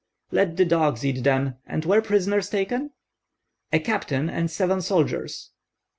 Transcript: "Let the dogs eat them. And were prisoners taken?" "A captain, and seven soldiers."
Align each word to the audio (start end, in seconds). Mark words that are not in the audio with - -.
"Let 0.31 0.57
the 0.57 0.65
dogs 0.65 1.05
eat 1.05 1.23
them. 1.23 1.57
And 1.67 1.85
were 1.85 2.01
prisoners 2.01 2.49
taken?" 2.49 2.89
"A 3.71 3.77
captain, 3.77 4.31
and 4.31 4.49
seven 4.49 4.81
soldiers." 4.81 5.51